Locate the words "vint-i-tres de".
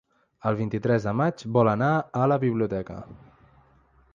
0.61-1.13